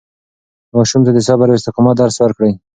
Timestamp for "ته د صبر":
1.07-1.47